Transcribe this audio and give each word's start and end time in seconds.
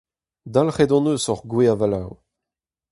Dalc'het 0.53 0.93
hon 0.93 1.09
eus 1.11 1.25
hor 1.27 1.39
gwez-avaloù. 1.49 2.11